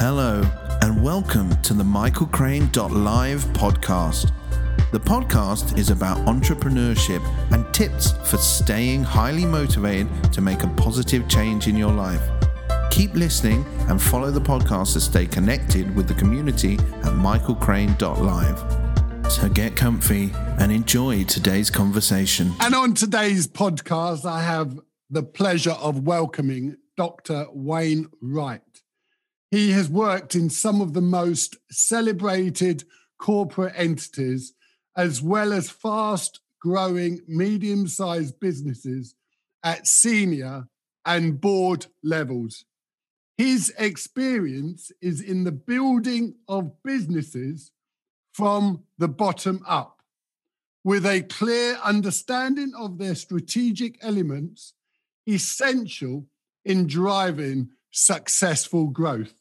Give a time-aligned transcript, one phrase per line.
[0.00, 0.42] Hello,
[0.80, 4.32] and welcome to the Michael Crane.live podcast.
[4.92, 11.28] The podcast is about entrepreneurship and tips for staying highly motivated to make a positive
[11.28, 12.22] change in your life.
[12.90, 19.30] Keep listening and follow the podcast to stay connected with the community at michaelcrane.live.
[19.30, 22.54] So get comfy and enjoy today's conversation.
[22.60, 24.80] And on today's podcast, I have
[25.10, 27.48] the pleasure of welcoming Dr.
[27.52, 28.62] Wayne Wright.
[29.50, 32.84] He has worked in some of the most celebrated
[33.18, 34.52] corporate entities,
[34.96, 39.14] as well as fast growing medium sized businesses
[39.64, 40.68] at senior
[41.04, 42.64] and board levels.
[43.36, 47.72] His experience is in the building of businesses
[48.32, 50.02] from the bottom up,
[50.84, 54.74] with a clear understanding of their strategic elements
[55.26, 56.26] essential
[56.64, 59.39] in driving successful growth.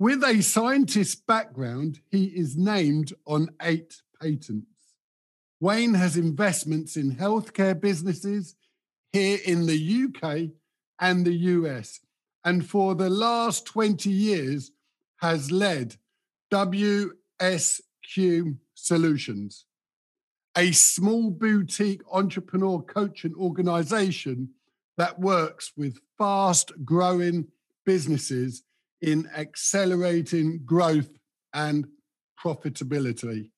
[0.00, 4.66] With a scientist's background, he is named on eight patents.
[5.58, 8.54] Wayne has investments in healthcare businesses
[9.12, 10.50] here in the UK
[11.00, 11.98] and the US,
[12.44, 14.70] and for the last 20 years
[15.16, 15.96] has led
[16.52, 17.16] WSQ
[18.74, 19.64] Solutions,
[20.56, 24.50] a small boutique entrepreneur coaching organization
[24.96, 27.48] that works with fast growing
[27.84, 28.62] businesses
[29.00, 31.10] in accelerating growth
[31.54, 31.86] and
[32.42, 33.50] profitability.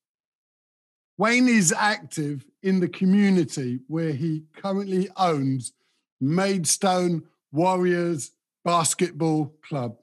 [1.19, 5.73] Wayne is active in the community where he currently owns
[6.21, 8.31] Maidstone Warriors
[8.65, 9.97] Basketball Club,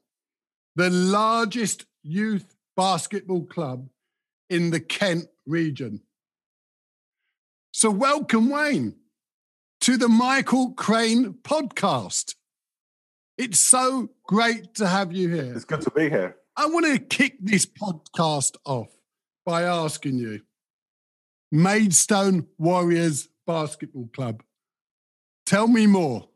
[0.76, 3.90] the largest youth basketball club
[4.50, 6.02] in the Kent region.
[7.72, 8.96] So, welcome, Wayne,
[9.82, 12.36] to the Michael Crane podcast.
[13.38, 15.54] It's so great to have you here.
[15.54, 16.38] It's good to be here.
[16.56, 18.88] I want to kick this podcast off
[19.46, 20.42] by asking you
[21.52, 24.42] Maidstone Warriors Basketball Club.
[25.46, 26.28] Tell me more.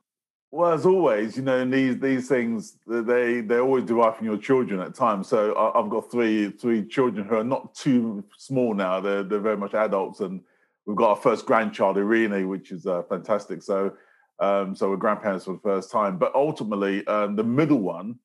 [0.51, 4.79] Well, as always, you know, these these things, they they always derive from your children
[4.79, 5.27] at times.
[5.27, 8.99] So I've got three three children who are not too small now.
[8.99, 10.41] They're they're very much adults, and
[10.85, 13.63] we've got our first grandchild, Irene, which is uh, fantastic.
[13.63, 13.93] So
[14.41, 16.17] um, so we're grandparents for the first time.
[16.17, 18.19] But ultimately, um, the middle one,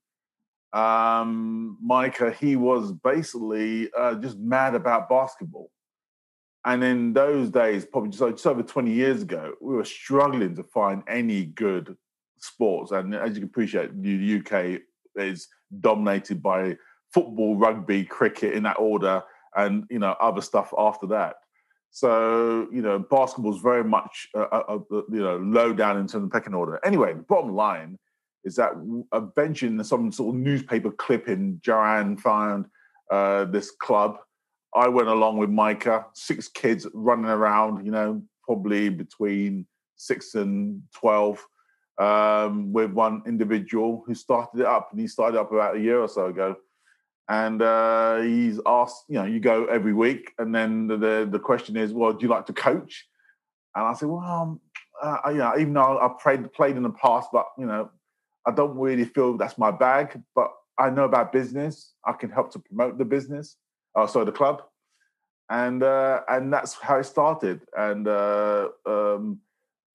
[0.73, 5.71] um, Micah, he was basically uh, just mad about basketball.
[6.65, 10.65] And in those days, probably just, just over 20 years ago, we were struggling to
[10.65, 11.97] find any good
[12.39, 12.91] sports.
[12.91, 14.81] And as you can appreciate, the UK
[15.15, 15.49] is
[15.81, 16.77] dominated by
[17.13, 19.23] football, rugby, cricket in that order,
[19.55, 21.37] and you know other stuff after that.
[21.97, 24.79] So you know, basketball is very much uh, uh, uh,
[25.11, 26.79] you know low down in terms of pecking order.
[26.85, 27.99] Anyway, the bottom line
[28.45, 28.73] is that
[29.15, 32.67] eventually, in some sort of newspaper clipping, Joanne found
[33.11, 34.19] uh, this club.
[34.75, 37.87] I went along with Micah, six kids running around.
[37.87, 41.43] You know, probably between six and twelve,
[41.97, 45.99] um, with one individual who started it up, and he started up about a year
[45.99, 46.57] or so ago
[47.29, 51.39] and uh, he's asked, you know, you go every week, and then the, the, the
[51.39, 53.07] question is, well, do you like to coach?
[53.75, 54.61] And I said, well, um,
[55.03, 57.91] uh, you know, even though I've played played in the past, but you know,
[58.47, 60.21] I don't really feel that's my bag.
[60.35, 61.93] But I know about business.
[62.05, 63.57] I can help to promote the business.
[63.95, 64.63] Oh, sorry, the club,
[65.51, 67.61] and uh, and that's how it started.
[67.77, 69.41] And uh, um,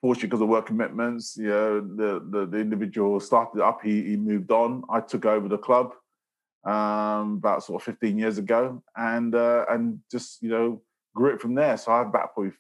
[0.02, 3.82] fortunately, because of work commitments, you know, the, the the individual started up.
[3.82, 4.84] He he moved on.
[4.90, 5.94] I took over the club
[6.66, 10.82] um, about sort of 15 years ago, and uh, and just you know
[11.16, 11.78] grew it from there.
[11.78, 12.54] So I have about probably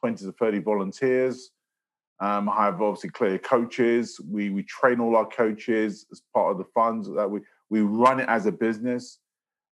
[0.00, 1.50] 20 to 30 volunteers.
[2.20, 4.20] Um, I have obviously clear coaches.
[4.28, 8.20] We we train all our coaches as part of the funds that we we run
[8.20, 9.18] it as a business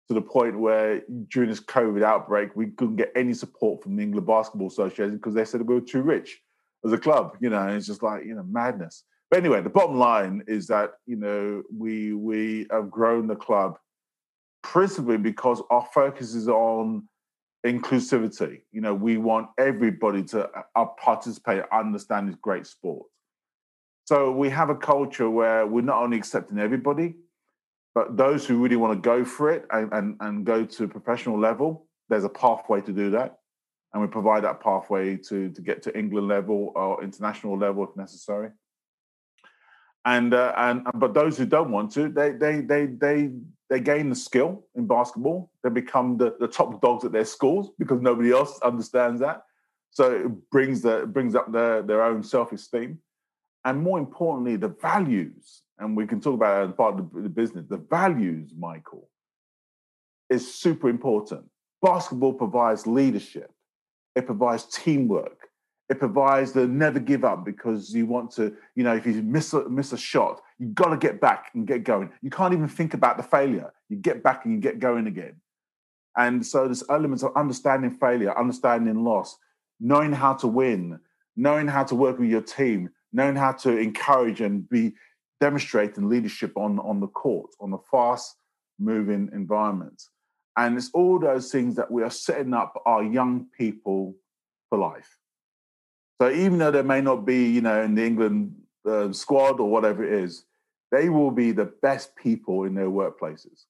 [0.08, 4.02] to the point where during this COVID outbreak we couldn't get any support from the
[4.02, 6.42] England Basketball Association because they said we were too rich
[6.84, 7.36] as a club.
[7.40, 9.04] You know, it's just like you know madness.
[9.34, 13.80] But anyway, the bottom line is that you know we we have grown the club
[14.62, 17.08] principally because our focus is on
[17.66, 18.60] inclusivity.
[18.70, 23.06] You know, we want everybody to uh, participate, understand this great sport.
[24.04, 27.16] So we have a culture where we're not only accepting everybody,
[27.92, 31.40] but those who really want to go for it and, and, and go to professional
[31.40, 33.38] level, there's a pathway to do that.
[33.92, 37.96] And we provide that pathway to, to get to England level or international level if
[37.96, 38.50] necessary
[40.04, 43.30] and uh, and but those who don't want to, they they they they
[43.70, 45.50] they gain the skill in basketball.
[45.62, 49.42] They become the, the top dogs at their schools because nobody else understands that.
[49.90, 52.98] So it brings the brings up their their own self esteem,
[53.64, 55.62] and more importantly, the values.
[55.78, 57.66] And we can talk about that as part of the business.
[57.68, 59.08] The values, Michael,
[60.30, 61.44] is super important.
[61.82, 63.50] Basketball provides leadership.
[64.14, 65.43] It provides teamwork.
[65.90, 69.52] It provides the never give up because you want to, you know, if you miss
[69.52, 72.10] a, miss a shot, you got to get back and get going.
[72.22, 73.72] You can't even think about the failure.
[73.88, 75.36] You get back and you get going again.
[76.16, 79.36] And so there's elements of understanding failure, understanding loss,
[79.80, 81.00] knowing how to win,
[81.36, 84.94] knowing how to work with your team, knowing how to encourage and be
[85.40, 88.36] demonstrating leadership on, on the court, on the fast
[88.78, 90.02] moving environment.
[90.56, 94.14] And it's all those things that we are setting up our young people
[94.68, 95.18] for life.
[96.20, 98.54] So even though they may not be, you know, in the England
[98.88, 100.44] uh, squad or whatever it is,
[100.92, 103.64] they will be the best people in their workplaces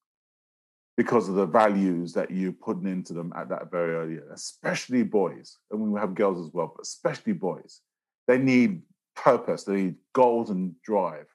[0.96, 5.58] because of the values that you're putting into them at that very early, especially boys.
[5.70, 7.80] And we have girls as well, but especially boys.
[8.28, 8.82] They need
[9.16, 11.26] purpose, they need goals and drive.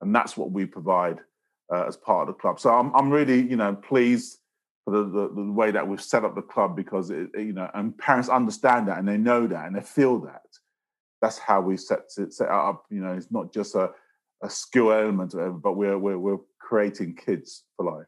[0.00, 1.18] And that's what we provide
[1.72, 2.60] uh, as part of the club.
[2.60, 4.38] So I'm, I'm really, you know, pleased
[4.84, 7.70] for the, the, the, way that we've set up the club because it, you know
[7.74, 10.42] and parents understand that and they know that and they feel that.
[11.22, 13.90] That's how we set it set up you know it's not just a,
[14.42, 18.06] a skill element but we're, we're we're creating kids for life.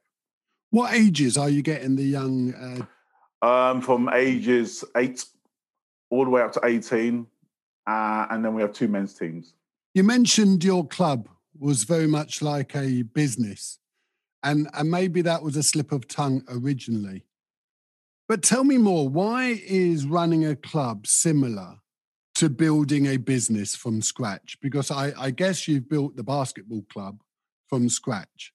[0.70, 2.86] What ages are you getting the young
[3.42, 3.46] uh...
[3.46, 5.24] um, from ages 8
[6.10, 7.26] all the way up to 18
[7.86, 9.54] uh, and then we have two men's teams.
[9.94, 11.28] You mentioned your club
[11.58, 13.78] was very much like a business
[14.46, 17.24] and and maybe that was a slip of tongue originally.
[18.28, 19.08] But tell me more.
[19.08, 21.76] Why is running a club similar
[22.36, 24.56] to building a business from scratch?
[24.60, 27.20] Because I, I guess you've built the basketball club
[27.68, 28.52] from scratch.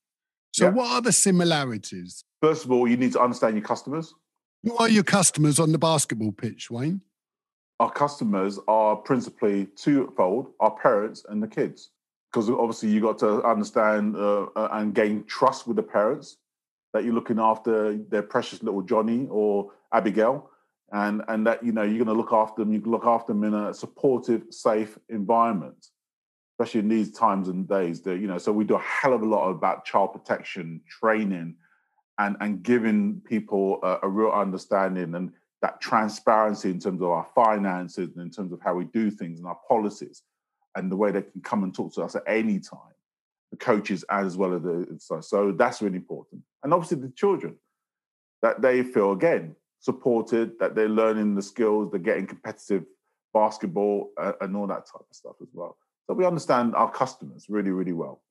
[0.53, 0.71] So, yeah.
[0.71, 2.23] what are the similarities?
[2.41, 4.13] First of all, you need to understand your customers.
[4.63, 7.01] Who are your customers on the basketball pitch, Wayne?
[7.79, 11.91] Our customers are principally twofold our parents and the kids
[12.31, 16.37] because obviously you got to understand uh, uh, and gain trust with the parents
[16.93, 20.49] that you're looking after their precious little Johnny or Abigail,
[20.91, 22.73] and and that you know you're going to look after them.
[22.73, 25.87] You can look after them in a supportive, safe environment,
[26.53, 28.01] especially in these times and days.
[28.01, 31.55] That you know, so we do a hell of a lot about child protection training,
[32.17, 35.31] and and giving people a, a real understanding and
[35.61, 39.37] that transparency in terms of our finances and in terms of how we do things
[39.37, 40.23] and our policies
[40.75, 42.79] and the way they can come and talk to us at any time,
[43.51, 46.41] the coaches as well as the so, so that's really important.
[46.63, 47.55] And obviously the children
[48.41, 52.85] that they feel again supported, that they're learning the skills, they're getting competitive
[53.33, 55.77] basketball uh, and all that type of stuff as well.
[56.07, 58.21] So we understand our customers really, really well,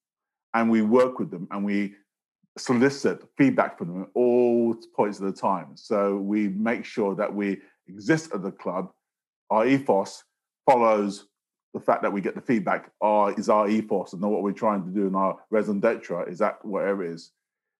[0.54, 1.94] and we work with them and we
[2.58, 5.68] solicit feedback from them at all points of the time.
[5.76, 7.58] So we make sure that we
[7.88, 8.90] exist at the club.
[9.50, 10.24] Our ethos
[10.66, 11.26] follows
[11.74, 14.52] the fact that we get the feedback oh, are is our ethos and what we're
[14.52, 17.32] trying to do in our raison d'etre is that whatever it is?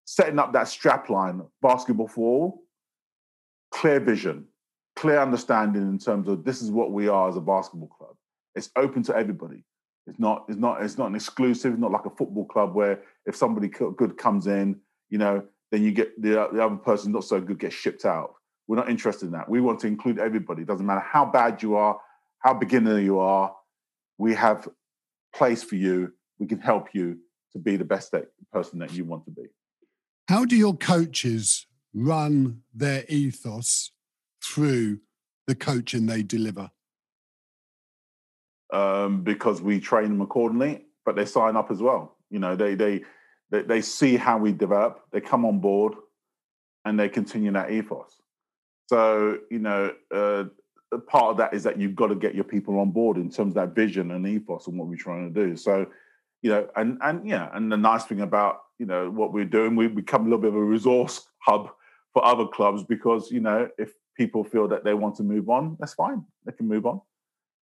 [0.04, 2.62] Setting up that strap line basketball for all
[3.70, 4.46] clear vision
[4.96, 8.14] clear understanding in terms of this is what we are as a basketball club.
[8.54, 9.64] It's open to everybody.
[10.06, 13.00] It's not it's not it's not an exclusive it's not like a football club where
[13.26, 14.78] if somebody good comes in
[15.08, 18.34] you know then you get the, the other person not so good gets shipped out.
[18.66, 19.48] We're not interested in that.
[19.48, 20.62] We want to include everybody.
[20.62, 21.98] It doesn't matter how bad you are
[22.40, 23.54] how beginner you are
[24.20, 24.68] we have
[25.34, 26.12] place for you.
[26.38, 27.18] We can help you
[27.52, 28.14] to be the best
[28.52, 29.46] person that you want to be.
[30.28, 33.92] How do your coaches run their ethos
[34.44, 35.00] through
[35.46, 36.70] the coaching they deliver?
[38.72, 42.16] Um, because we train them accordingly, but they sign up as well.
[42.30, 43.02] You know, they they
[43.50, 45.94] they, they see how we develop, they come on board,
[46.84, 48.20] and they continue that ethos.
[48.86, 50.44] So you know, uh,
[50.98, 53.52] part of that is that you've got to get your people on board in terms
[53.52, 55.56] of that vision and ethos and what we're trying to do.
[55.56, 55.86] So,
[56.42, 59.76] you know, and and yeah, and the nice thing about you know what we're doing,
[59.76, 61.70] we become a little bit of a resource hub
[62.12, 65.76] for other clubs because you know if people feel that they want to move on,
[65.78, 67.00] that's fine, they can move on.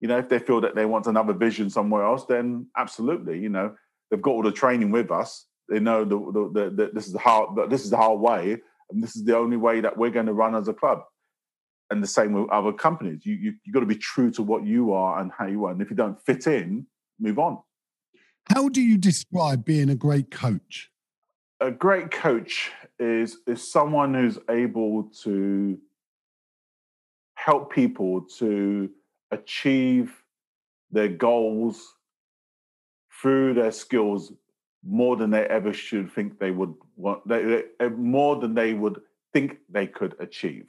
[0.01, 3.49] You know, if they feel that they want another vision somewhere else, then absolutely, you
[3.49, 3.75] know,
[4.11, 5.47] they've got all the training with us.
[5.69, 8.57] They know the, the, the, the this is how this is our way,
[8.91, 11.03] and this is the only way that we're going to run as a club
[11.91, 13.25] and the same with other companies.
[13.25, 15.73] You you you got to be true to what you are and how you are.
[15.73, 16.87] And if you don't fit in,
[17.19, 17.59] move on.
[18.49, 20.91] How do you describe being a great coach?
[21.61, 25.79] A great coach is is someone who's able to
[27.35, 28.91] help people to
[29.31, 30.23] achieve
[30.91, 31.95] their goals
[33.21, 34.33] through their skills
[34.85, 39.01] more than they ever should think they would want they, eh, more than they would
[39.33, 40.67] think they could achieve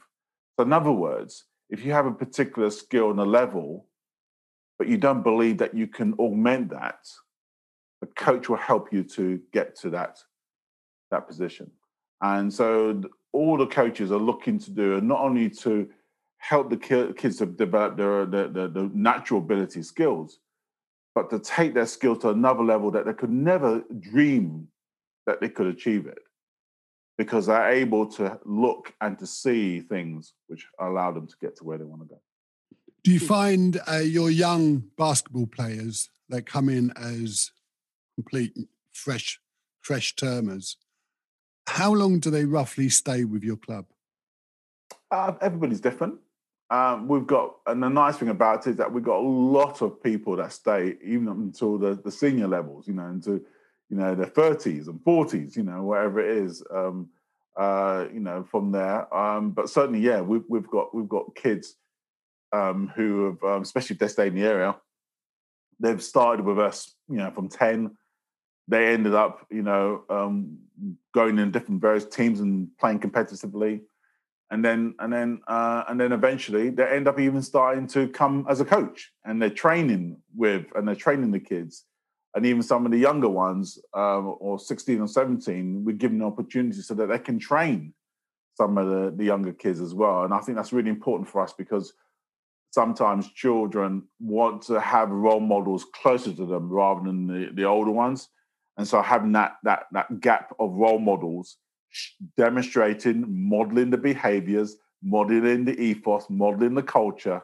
[0.63, 3.85] in other words, if you have a particular skill and a level,
[4.77, 7.07] but you don't believe that you can augment that,
[8.01, 10.19] the coach will help you to get to that
[11.11, 11.71] that position.
[12.21, 13.01] And so
[13.33, 15.89] all the coaches are looking to do, and not only to
[16.37, 20.39] help the kids to develop their, their, their, their natural ability skills,
[21.13, 24.67] but to take their skills to another level that they could never dream
[25.25, 26.19] that they could achieve it
[27.19, 31.63] because they're able to look and to see things which allow them to get to
[31.63, 32.19] where they want to go.
[33.03, 37.51] Do you find uh, your young basketball players that come in as
[38.15, 38.57] complete
[38.91, 39.39] fresh
[39.81, 40.77] fresh termers
[41.69, 43.85] how long do they roughly stay with your club?
[45.11, 46.15] Uh, everybody's different.
[46.71, 49.81] Um, we've got, and the nice thing about it is that we've got a lot
[49.81, 53.45] of people that stay even up until the, the senior levels, you know, into,
[53.89, 57.09] you know, their 30s and 40s, you know, whatever it is, um,
[57.57, 59.13] uh, you know, from there.
[59.15, 61.75] Um, but certainly, yeah, we've, we've got we've got kids
[62.53, 64.75] um, who have, um, especially if they stay in the area,
[65.79, 67.95] they've started with us, you know, from 10
[68.69, 70.59] they ended up, you know, um,
[71.13, 73.81] going in different various teams and playing competitively,
[74.51, 78.45] and then and then uh, and then eventually they end up even starting to come
[78.47, 81.85] as a coach, and they're training with and they're training the kids,
[82.35, 86.23] and even some of the younger ones, um, or sixteen or seventeen, we give them
[86.23, 87.93] opportunities so that they can train
[88.55, 91.41] some of the, the younger kids as well, and I think that's really important for
[91.41, 91.93] us because
[92.71, 97.89] sometimes children want to have role models closer to them rather than the, the older
[97.89, 98.29] ones
[98.79, 101.57] and so having that that that gap of role models,
[102.37, 107.41] demonstrating, modeling the behaviors, modeling the ethos, modeling the culture,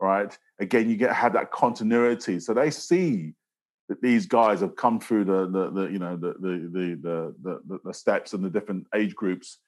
[0.00, 0.36] right?
[0.60, 2.40] Again, you get have that continuity.
[2.40, 3.34] So they see
[3.88, 6.70] that these guys have come through the the, the you know the the,
[7.02, 9.58] the the the steps and the different age groups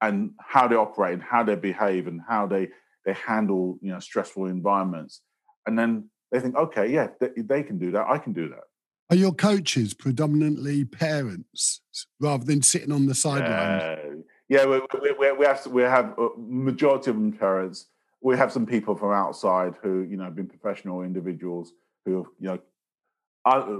[0.00, 2.68] and how they operate and how they behave and how they
[3.04, 5.22] they handle you know stressful environments
[5.66, 8.64] and then they think okay yeah they, they can do that i can do that
[9.10, 11.80] are your coaches predominantly parents
[12.20, 13.80] rather than sitting on the sideline?
[13.80, 13.96] Uh,
[14.50, 14.80] yeah, we,
[15.18, 17.86] we, we, have we have a majority of them parents.
[18.20, 21.72] We have some people from outside who you know have been professional individuals
[22.04, 22.58] who have you know
[23.56, 23.78] uh,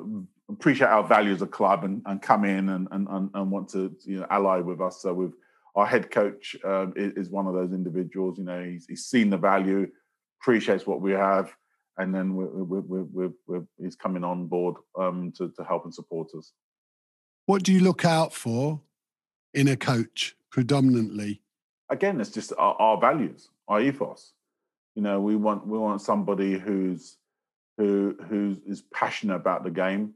[0.51, 4.21] appreciate our values a club and, and come in and, and, and want to you
[4.21, 5.03] know ally with us.
[5.03, 5.33] So with
[5.75, 8.39] our head coach um, is, one of those individuals.
[8.39, 9.87] You know, he's, he's seen the value,
[10.41, 11.55] appreciates what we have
[11.99, 15.93] and then we're, we're, we're, we're, he's coming on board um, to, to help and
[15.93, 16.53] support us.
[17.47, 18.81] What do you look out for
[19.53, 21.43] in a coach predominantly?
[21.91, 24.33] Again, it's just our, our values, our ethos.
[24.95, 27.19] You know, we want we want somebody who's
[27.79, 30.13] who who is passionate about the game,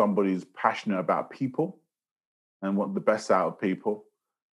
[0.00, 1.78] somebody who's passionate about people,
[2.62, 4.06] and want the best out of people.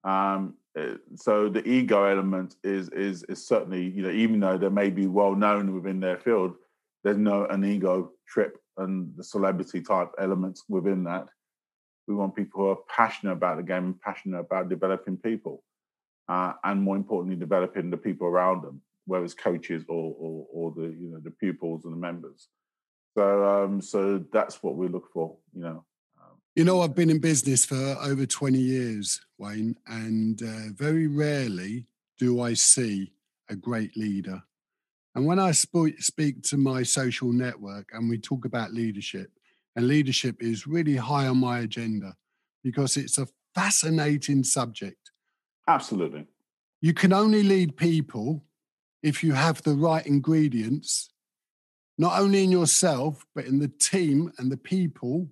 [0.04, 4.68] Um, uh, so the ego element is is is certainly you know even though they
[4.68, 6.54] may be well known within their field,
[7.02, 11.28] there's no an ego trip and the celebrity type elements within that.
[12.06, 15.62] We want people who are passionate about the game and passionate about developing people,
[16.28, 20.72] uh, and more importantly, developing the people around them, whether it's coaches or, or or
[20.76, 22.48] the you know the pupils and the members.
[23.16, 25.84] So um, so that's what we look for, you know.
[26.56, 31.88] You know, I've been in business for over 20 years, Wayne, and uh, very rarely
[32.16, 33.12] do I see
[33.50, 34.40] a great leader.
[35.16, 39.32] And when I sp- speak to my social network and we talk about leadership,
[39.74, 42.14] and leadership is really high on my agenda
[42.62, 45.10] because it's a fascinating subject.
[45.66, 46.26] Absolutely.
[46.80, 48.44] You can only lead people
[49.04, 51.10] if you have the right ingredients,
[51.98, 55.28] not only in yourself, but in the team and the people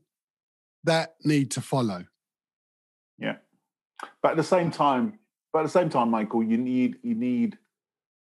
[0.85, 2.05] that need to follow.
[3.19, 3.37] Yeah,
[4.23, 5.19] but at the same time,
[5.53, 7.57] but at the same time, Michael, you need you need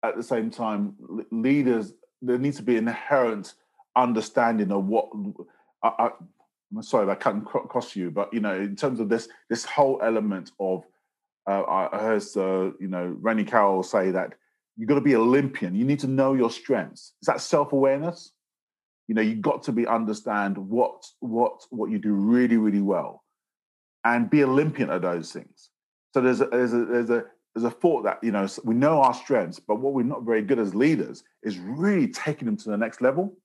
[0.04, 0.94] at the same time
[1.32, 1.92] leaders.
[2.22, 3.54] There needs to be inherent
[3.96, 5.08] understanding of what.
[5.82, 6.10] I,
[6.72, 9.98] am sorry I cut across you, but you know, in terms of this this whole
[10.04, 10.84] element of,
[11.48, 14.34] uh, I heard uh, you know Randy Carroll say that
[14.76, 15.74] you've got to be Olympian.
[15.74, 17.12] You need to know your strengths.
[17.20, 18.32] Is that self awareness?
[19.08, 23.22] you know you've got to be understand what what what you do really really well
[24.04, 25.70] and be olympian at those things
[26.14, 27.24] so there's a there's a there's a
[27.54, 30.42] there's a thought that you know we know our strengths but what we're not very
[30.42, 33.36] good as leaders is really taking them to the next level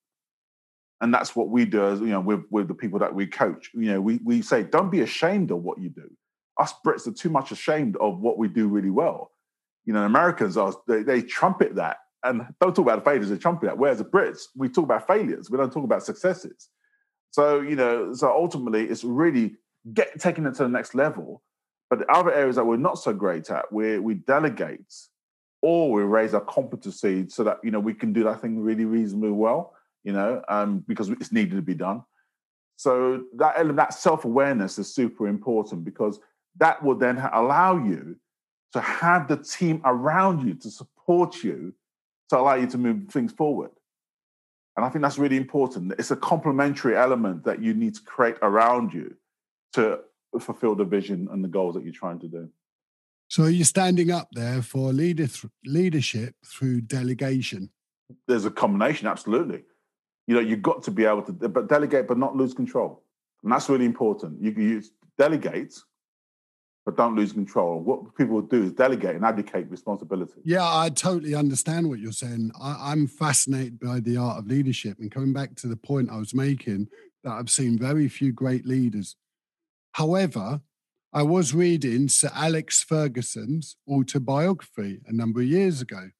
[1.01, 3.69] and that's what we do as you know with with the people that we coach
[3.73, 6.09] you know we we say don't be ashamed of what you do
[6.59, 9.31] us brits are too much ashamed of what we do really well
[9.87, 13.67] you know americans are they, they trumpet that and don't talk about failures and trumpet
[13.67, 13.77] that.
[13.77, 15.49] Whereas the Brits, we talk about failures.
[15.49, 16.69] We don't talk about successes.
[17.31, 19.55] So, you know, so ultimately it's really
[19.93, 21.43] get taking it to the next level.
[21.89, 24.93] But the other areas that we're not so great at, where we delegate
[25.61, 28.85] or we raise our competency so that, you know, we can do that thing really
[28.85, 29.73] reasonably well.
[30.03, 32.01] you know, um, because it's needed to be done.
[32.77, 36.19] So that element, that self awareness is super important because
[36.57, 38.17] that will then allow you
[38.73, 41.73] to have the team around you to support you
[42.29, 43.71] to allow you to move things forward.
[44.75, 45.93] And I think that's really important.
[45.97, 49.15] It's a complementary element that you need to create around you
[49.73, 50.01] to
[50.39, 52.49] fulfill the vision and the goals that you're trying to do.
[53.29, 57.71] So you're standing up there for leader th- leadership through delegation?
[58.27, 59.63] There's a combination, absolutely.
[60.27, 63.03] You know, you've got to be able to but delegate but not lose control.
[63.43, 64.41] And that's really important.
[64.41, 64.83] You, you
[65.17, 65.73] delegate,
[66.87, 67.81] but don't lose control.
[67.81, 70.39] What people do is delegate and abdicate responsibility.
[70.45, 72.53] Yeah, I totally understand what you're saying.
[72.57, 74.97] I, I'm fascinated by the art of leadership.
[74.97, 76.87] And coming back to the point I was making,
[77.25, 79.17] that I've seen very few great leaders.
[79.95, 80.61] However,
[81.11, 86.11] I was reading Sir Alex Ferguson's autobiography a number of years ago.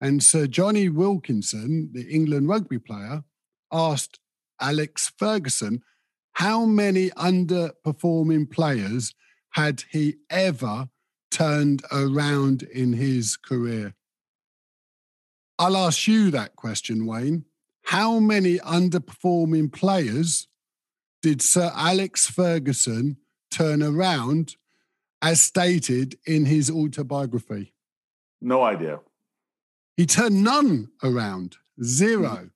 [0.00, 3.24] And Sir Jonny Wilkinson, the England rugby player,
[3.72, 4.20] asked
[4.60, 5.82] Alex Ferguson
[6.34, 9.16] how many underperforming players
[9.50, 10.88] had he ever
[11.30, 13.94] turned around in his career?
[15.58, 17.44] I'll ask you that question, Wayne.
[17.84, 20.48] How many underperforming players
[21.22, 23.18] did Sir Alex Ferguson
[23.50, 24.56] turn around
[25.20, 27.74] as stated in his autobiography?
[28.40, 29.00] No idea.
[29.96, 32.28] He turned none around, zero.
[32.28, 32.50] Mm.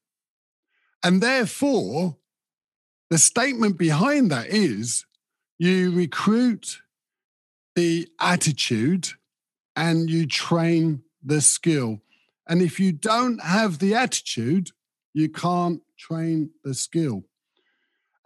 [1.02, 2.16] And therefore,
[3.10, 5.04] the statement behind that is
[5.58, 6.80] you recruit
[7.75, 9.09] the attitude
[9.76, 12.00] and you train the skill.
[12.49, 14.71] And if you don't have the attitude,
[15.12, 17.25] you can't train the skill.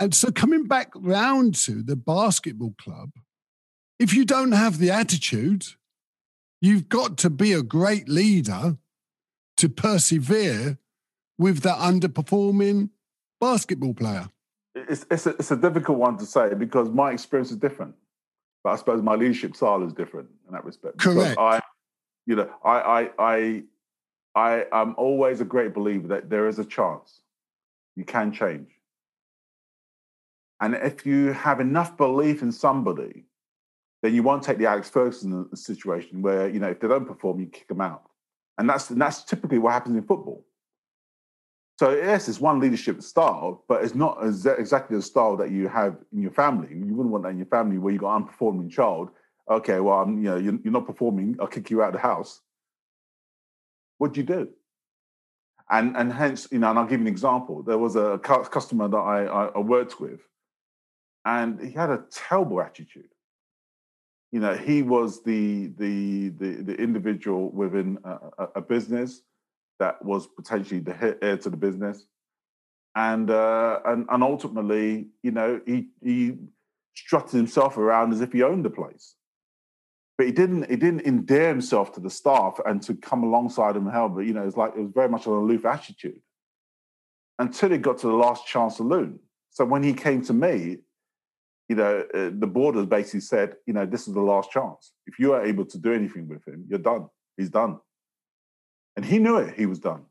[0.00, 3.10] And so, coming back round to the basketball club,
[3.98, 5.66] if you don't have the attitude,
[6.60, 8.78] you've got to be a great leader
[9.56, 10.78] to persevere
[11.36, 12.90] with that underperforming
[13.40, 14.28] basketball player.
[14.74, 17.94] It's, it's, a, it's a difficult one to say because my experience is different.
[18.68, 20.98] But I suppose my leadership style is different in that respect.
[20.98, 21.38] Correct.
[21.38, 21.58] I,
[22.26, 23.62] you know, I, I, I,
[24.34, 27.22] I am always a great believer that there is a chance
[27.96, 28.68] you can change.
[30.60, 33.24] And if you have enough belief in somebody,
[34.02, 37.40] then you won't take the Alex Ferguson situation where, you know, if they don't perform,
[37.40, 38.02] you kick them out.
[38.58, 40.44] And that's, and that's typically what happens in football.
[41.78, 45.96] So yes, it's one leadership style, but it's not exactly the style that you have
[46.12, 46.70] in your family.
[46.74, 49.10] You wouldn't want that in your family where you got an unperforming child.
[49.48, 51.36] Okay, well, I'm, you know, you're, you're not performing.
[51.40, 52.40] I'll kick you out of the house.
[53.98, 54.48] What do you do?
[55.70, 57.62] And and hence, you know, and I'll give you an example.
[57.62, 60.20] There was a customer that I, I worked with,
[61.24, 63.12] and he had a terrible attitude.
[64.32, 69.22] You know, he was the the the, the individual within a, a business
[69.78, 72.04] that was potentially the heir to the business,
[72.94, 76.36] and uh, and and ultimately, you know, he he
[76.94, 79.14] strutted himself around as if he owned the place,
[80.16, 80.68] but he didn't.
[80.68, 84.14] He didn't endear himself to the staff and to come alongside them and help.
[84.14, 86.20] But you know, it's like it was very much an aloof attitude
[87.38, 89.20] until it got to the last chance saloon.
[89.50, 90.78] So when he came to me,
[91.68, 94.92] you know, uh, the board has basically said, you know, this is the last chance.
[95.06, 97.06] If you are able to do anything with him, you're done.
[97.36, 97.78] He's done.
[98.98, 100.02] And he knew it, he was done.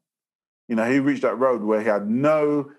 [0.69, 2.71] You know, he reached that road where he had no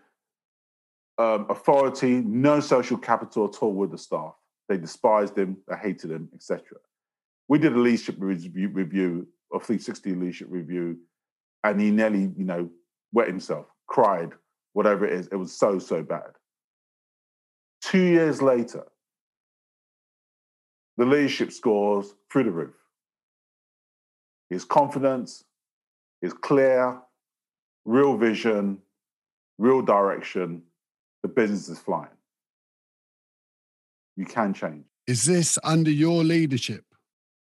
[1.18, 4.33] um, authority, no social capital at all with the staff.
[4.71, 6.62] They despised him, they hated him, etc.
[7.47, 10.97] We did a leadership review, review, a 360 leadership review,
[11.62, 12.71] and he nearly, you know,
[13.12, 14.33] wet himself, cried,
[14.73, 15.29] whatever it is.
[15.31, 16.31] It was so, so bad.
[17.83, 18.87] Two years later,
[20.97, 22.77] the leadership scores through the roof.
[24.49, 25.44] His confidence,
[26.22, 27.00] is clear,
[27.85, 28.78] real vision,
[29.59, 30.62] real direction.
[31.22, 32.09] The business is flying.
[34.16, 34.85] You can change.
[35.07, 36.85] Is this under your leadership?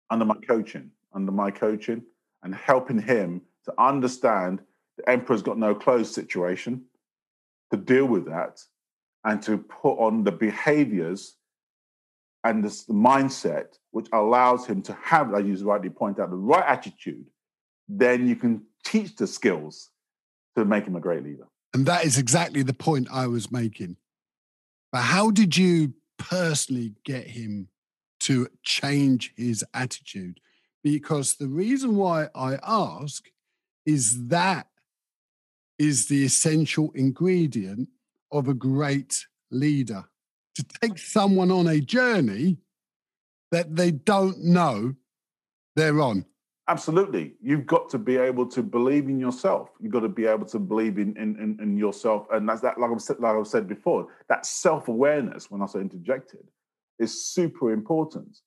[0.09, 2.03] Under my coaching, under my coaching,
[2.43, 4.61] and helping him to understand
[4.97, 6.83] the emperor's got no clothes situation,
[7.71, 8.61] to deal with that,
[9.23, 11.35] and to put on the behaviors
[12.43, 16.65] and the mindset which allows him to have, as you rightly point out, the right
[16.67, 17.25] attitude
[17.87, 19.89] then you can teach the skills
[20.55, 21.47] to make him a great leader.
[21.73, 23.97] And that is exactly the point I was making.
[24.91, 27.69] But how did you personally get him
[28.21, 30.39] to change his attitude?
[30.83, 33.25] Because the reason why I ask
[33.85, 34.67] is that
[35.79, 37.89] is the essential ingredient
[38.31, 40.05] of a great leader.
[40.55, 42.57] To take someone on a journey
[43.51, 44.95] that they don't know
[45.75, 46.25] they're on.
[46.69, 47.33] Absolutely.
[47.41, 49.69] You've got to be able to believe in yourself.
[49.81, 52.27] You've got to be able to believe in in, in, in yourself.
[52.31, 55.79] And that's that, like I've said, like I've said before, that self-awareness, when I say
[55.79, 56.47] interjected,
[56.99, 58.39] is super important.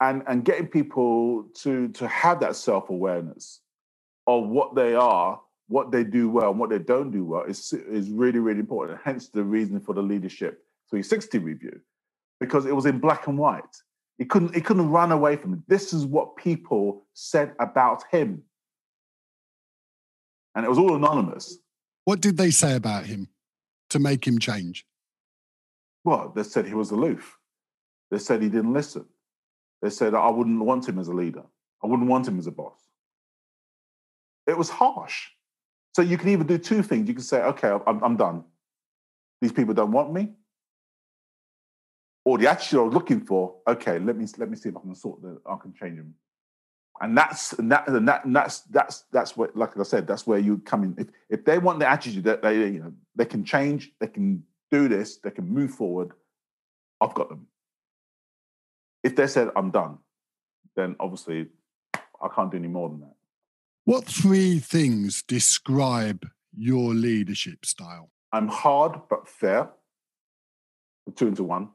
[0.00, 3.60] And and getting people to to have that self-awareness
[4.26, 7.72] of what they are, what they do well, and what they don't do well is,
[7.72, 8.98] is really, really important.
[9.04, 11.80] Hence the reason for the leadership 360 review.
[12.40, 13.76] Because it was in black and white
[14.20, 15.60] he couldn't, he couldn't run away from it.
[15.66, 18.42] This is what people said about him.
[20.54, 21.56] And it was all anonymous.
[22.04, 23.28] What did they say about him
[23.88, 24.84] to make him change?
[26.04, 27.38] Well, they said he was aloof.
[28.10, 29.06] They said he didn't listen.
[29.80, 31.44] They said, I wouldn't want him as a leader.
[31.82, 32.78] I wouldn't want him as a boss.
[34.46, 35.28] It was harsh.
[35.96, 37.08] So you can either do two things.
[37.08, 38.44] You can say, okay, I'm, I'm done.
[39.40, 40.34] These people don't want me
[42.30, 44.80] or the attitude I was looking for, okay, let me let me see if I
[44.80, 46.14] can sort the I can change them.
[47.00, 50.28] And that's and that and that and that's that's that's what like I said, that's
[50.28, 50.94] where you come in.
[50.96, 54.44] If if they want the attitude that they you know they can change, they can
[54.70, 56.12] do this, they can move forward,
[57.00, 57.48] I've got them.
[59.02, 59.98] If they said I'm done,
[60.76, 61.48] then obviously
[61.96, 63.14] I can't do any more than that.
[63.86, 68.10] What three things describe your leadership style?
[68.32, 69.70] I'm hard but fair.
[71.16, 71.70] Two into one.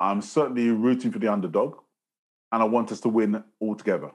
[0.00, 1.76] I'm certainly rooting for the underdog,
[2.52, 4.10] and I want us to win all together.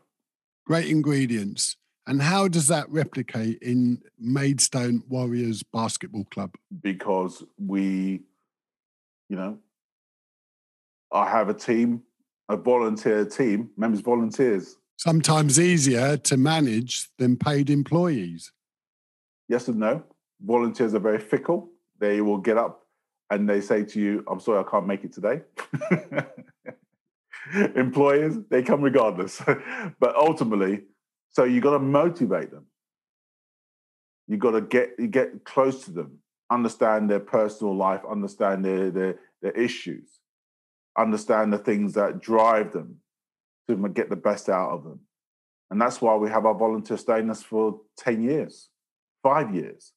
[0.66, 1.76] Great ingredients.
[2.06, 6.52] And how does that replicate in Maidstone Warriors Basketball Club?
[6.82, 8.22] Because we,
[9.30, 9.58] you know,
[11.12, 12.04] I have a team,
[12.50, 14.78] a volunteer team, members volunteers.
[14.98, 18.52] Sometimes easier to manage than paid employees.
[19.48, 20.04] Yes and no.
[20.42, 21.70] Volunteers are very fickle.
[22.00, 22.83] They will get up
[23.30, 25.42] and they say to you, I'm sorry, I can't make it today.
[27.76, 29.42] Employers, they come regardless.
[30.00, 30.82] but ultimately,
[31.30, 32.66] so you've got to motivate them.
[34.28, 38.90] You've got to get you get close to them, understand their personal life, understand their,
[38.90, 40.20] their their issues,
[40.98, 43.00] understand the things that drive them
[43.68, 45.02] to get the best out of them.
[45.70, 48.70] And that's why we have our volunteer staying us for 10 years,
[49.24, 49.92] five years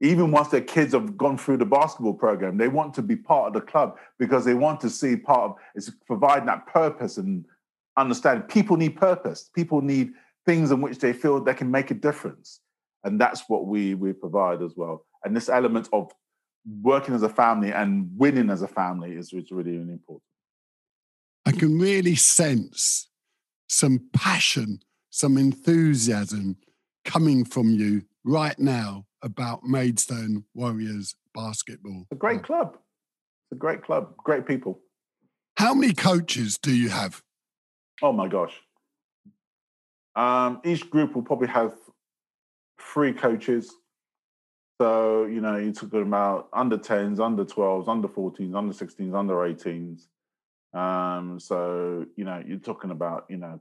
[0.00, 3.48] even once their kids have gone through the basketball program, they want to be part
[3.48, 7.44] of the club because they want to see part of it's providing that purpose and
[7.96, 9.50] understand people need purpose.
[9.54, 10.12] People need
[10.46, 12.60] things in which they feel they can make a difference.
[13.02, 15.04] And that's what we we provide as well.
[15.24, 16.12] And this element of
[16.82, 20.22] working as a family and winning as a family is, is really, really important.
[21.44, 23.08] I can really sense
[23.68, 24.80] some passion,
[25.10, 26.56] some enthusiasm
[27.04, 32.06] coming from you right now about Maidstone Warriors basketball?
[32.10, 32.74] A great club.
[32.74, 34.16] It's a great club.
[34.18, 34.80] Great people.
[35.56, 37.22] How many coaches do you have?
[38.02, 38.54] Oh my gosh.
[40.14, 41.74] Um, each group will probably have
[42.80, 43.72] three coaches.
[44.80, 49.34] So, you know, you're talking about under 10s, under 12s, under 14s, under 16s, under
[49.34, 50.06] 18s.
[50.78, 53.60] Um, so, you know, you're talking about, you know,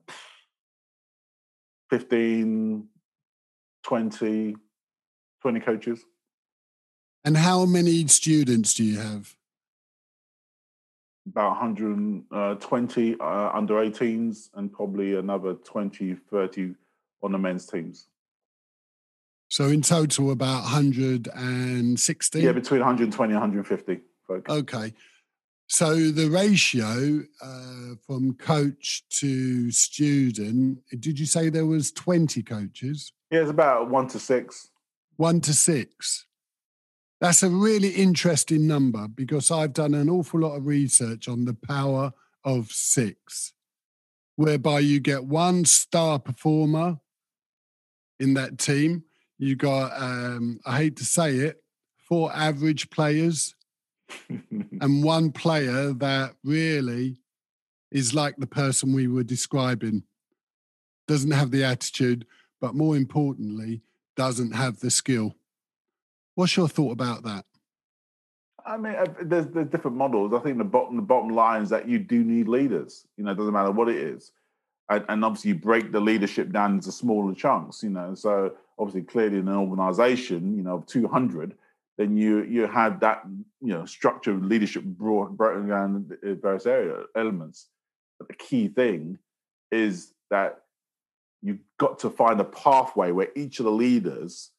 [1.89, 2.87] 15,
[3.83, 4.55] 20,
[5.47, 6.03] 20 coaches.
[7.23, 9.33] And how many students do you have?
[11.25, 16.75] About 120 uh, uh, under 18s and probably another 20, 30
[17.23, 18.07] on the men's teams.
[19.47, 22.41] So in total, about 160?
[22.41, 24.51] Yeah, between 120 and 150 folks.
[24.51, 24.93] Okay.
[25.67, 33.13] So the ratio uh, from coach to student, did you say there was 20 coaches?
[33.31, 34.71] Yeah, it's about one to six
[35.17, 36.25] one to six.
[37.19, 41.56] That's a really interesting number because I've done an awful lot of research on the
[41.56, 43.53] power of six,
[44.36, 46.99] whereby you get one star performer
[48.19, 49.03] in that team.
[49.39, 51.63] You got, um, I hate to say it,
[51.97, 53.56] four average players
[54.30, 57.19] and one player that really
[57.91, 60.03] is like the person we were describing.
[61.08, 62.25] Doesn't have the attitude,
[62.62, 63.82] but more importantly,
[64.17, 65.36] doesn't have the skill.
[66.36, 67.45] What's your thought about that?
[68.65, 70.34] I mean, uh, there's, there's different models.
[70.34, 73.06] I think the bottom the bottom line is that you do need leaders.
[73.15, 74.34] You know, it doesn't matter what it is,
[74.89, 77.82] and, and obviously you break the leadership down into smaller chunks.
[77.82, 81.56] You know, so obviously clearly in an organisation, you know, of 200,
[81.97, 83.23] then you you had that
[83.62, 87.67] you know structure of leadership brought broken down various area elements.
[88.19, 89.17] But the key thing
[89.71, 90.63] is that
[91.41, 94.52] you've got to find a pathway where each of the leaders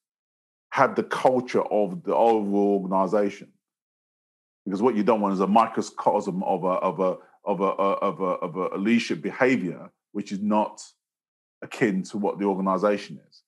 [0.71, 3.49] have the culture of the overall organization.
[4.65, 7.99] Because what you don't want is a microcosm of a of a of a uh,
[8.03, 10.83] of a of a leadership behavior, which is not
[11.63, 13.43] akin to what the organization is.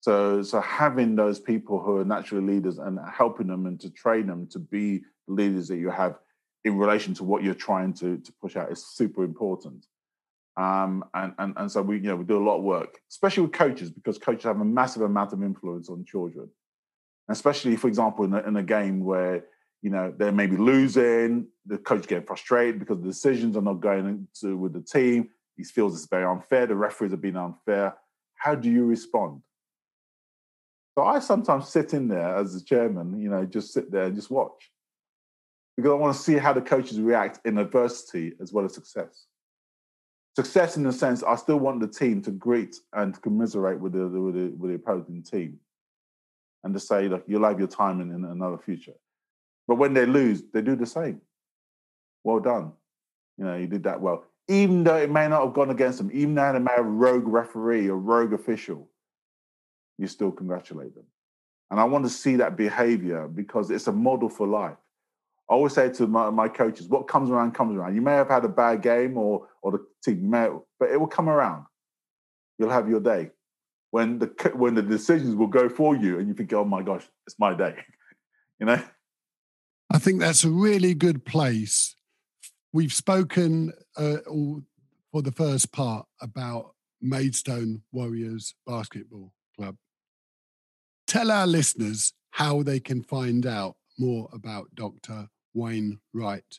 [0.00, 4.26] So, so having those people who are naturally leaders and helping them and to train
[4.26, 6.18] them to be leaders that you have
[6.64, 9.86] in relation to what you're trying to, to push out is super important.
[10.56, 13.44] Um, and, and, and so we, you know, we do a lot of work, especially
[13.44, 16.50] with coaches, because coaches have a massive amount of influence on children.
[17.28, 19.44] especially, for example, in a, in a game where,
[19.80, 23.80] you know, they may be losing, the coach getting frustrated because the decisions are not
[23.80, 25.30] going with the team.
[25.56, 26.66] He feels it's very unfair.
[26.66, 27.96] The referees are being unfair.
[28.36, 29.42] How do you respond?
[30.94, 34.14] So I sometimes sit in there as the chairman, you know, just sit there and
[34.14, 34.70] just watch
[35.76, 39.26] because I want to see how the coaches react in adversity as well as success.
[40.36, 44.08] Success in the sense, I still want the team to greet and commiserate with the,
[44.08, 45.58] with the, with the opposing team
[46.64, 48.94] and to say, look, you'll have your time in, in another future.
[49.68, 51.20] But when they lose, they do the same.
[52.24, 52.72] Well done.
[53.36, 54.24] You know, you did that well.
[54.48, 56.88] Even though it may not have gone against them, even though they may have a
[56.88, 58.88] rogue referee or rogue official,
[59.98, 61.04] you still congratulate them.
[61.70, 64.76] And I want to see that behavior because it's a model for life.
[65.52, 67.94] I always say to my, my coaches, what comes around comes around.
[67.94, 70.48] You may have had a bad game or or the team may,
[70.80, 71.66] but it will come around.
[72.58, 73.32] You'll have your day
[73.90, 77.06] when the when the decisions will go for you, and you think, oh my gosh,
[77.26, 77.76] it's my day.
[78.60, 78.82] you know.
[79.90, 81.96] I think that's a really good place.
[82.72, 84.20] We've spoken uh,
[85.12, 89.76] for the first part about Maidstone Warriors Basketball Club.
[91.06, 95.28] Tell our listeners how they can find out more about Dr.
[95.54, 96.58] Wayne Wright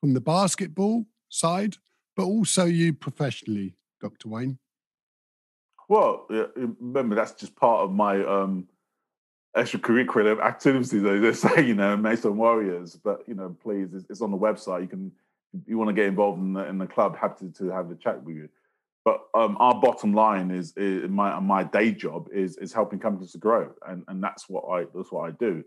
[0.00, 1.76] from the basketball side,
[2.16, 4.28] but also you professionally, Dr.
[4.28, 4.58] Wayne?
[5.88, 6.26] Well,
[6.56, 8.68] remember, that's just part of my um,
[9.56, 11.02] extracurricular activities.
[11.02, 14.82] They say, you know, Maidstone Warriors, but, you know, please, it's, on the website.
[14.82, 15.12] You can,
[15.66, 17.94] you want to get involved in the, in the club, happy to, to have a
[17.94, 18.48] chat with you.
[19.04, 23.32] But um, our bottom line is, is, my my day job is is helping companies
[23.32, 25.64] to grow, and and that's what I that's what I do.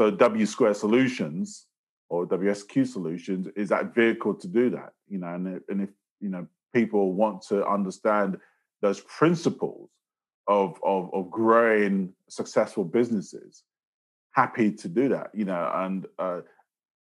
[0.00, 1.66] So W Square Solutions
[2.12, 4.92] or WSQ Solutions is that vehicle to do that.
[5.08, 5.88] You know, and, and if
[6.20, 8.36] you know people want to understand
[8.82, 9.88] those principles
[10.46, 13.62] of, of of growing successful businesses,
[14.32, 15.30] happy to do that.
[15.32, 16.40] You know, and uh,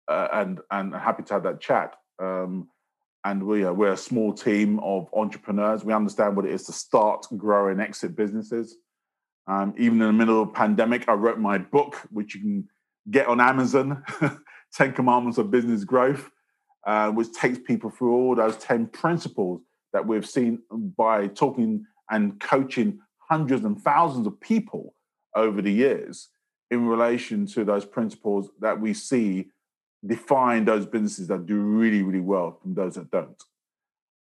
[0.08, 1.96] uh, and and happy to have that chat.
[2.18, 2.70] Um,
[3.24, 5.86] and we are we're a small team of entrepreneurs.
[5.86, 8.76] We understand what it is to start, grow, and exit businesses.
[9.46, 12.70] Um, even in the middle of pandemic, I wrote my book, which you can
[13.12, 14.04] get on Amazon,
[14.76, 16.30] 10 Commandments of Business Growth,
[16.86, 19.62] uh, which takes people through all those 10 principles
[19.94, 20.60] that we've seen
[20.98, 24.94] by talking and coaching hundreds and thousands of people
[25.36, 26.30] over the years
[26.70, 29.48] in relation to those principles that we see
[30.06, 33.42] define those businesses that do really, really well from those that don't.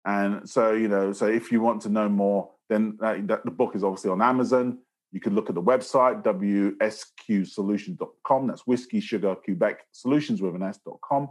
[0.05, 3.51] And so, you know, so if you want to know more, then that, that, the
[3.51, 4.79] book is obviously on Amazon.
[5.11, 8.47] You can look at the website, wsqsolutions.com.
[8.47, 11.29] That's Whiskey Sugar Quebec Solutions with an S.com.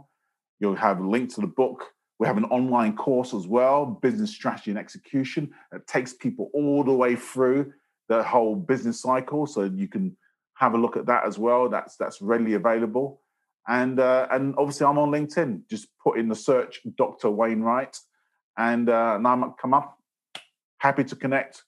[0.59, 1.85] You'll have a link to the book.
[2.19, 6.83] We have an online course as well, Business Strategy and Execution, that takes people all
[6.83, 7.71] the way through
[8.09, 9.47] the whole business cycle.
[9.47, 10.17] So you can
[10.55, 11.69] have a look at that as well.
[11.69, 13.21] That's that's readily available.
[13.69, 15.61] And uh, and obviously I'm on LinkedIn.
[15.69, 17.29] Just put in the search Dr.
[17.29, 17.97] Wayne Wright
[18.57, 19.97] and uh, and I come up.
[20.79, 21.63] Happy to connect,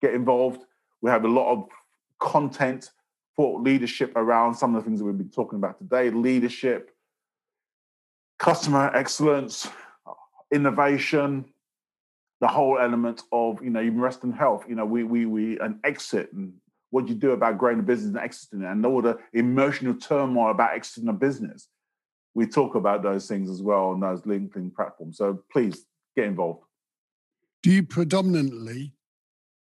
[0.00, 0.62] get involved.
[1.02, 1.68] We have a lot of
[2.18, 2.90] content
[3.36, 6.90] for leadership around some of the things that we've been talking about today leadership,
[8.38, 9.68] customer excellence,
[10.52, 11.44] innovation,
[12.40, 14.64] the whole element of, you know, even rest and health.
[14.68, 16.52] You know, we, we, we, an exit and
[16.90, 20.50] what you do about growing a business and exiting it and all the emotional turmoil
[20.50, 21.68] about exiting a business.
[22.34, 25.18] We talk about those things as well on those LinkedIn platforms.
[25.18, 25.84] So please
[26.16, 26.64] get involved.
[27.62, 28.94] Do you predominantly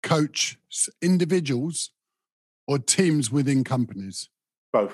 [0.03, 0.57] coach
[1.01, 1.91] individuals
[2.67, 4.29] or teams within companies?
[4.71, 4.93] Both.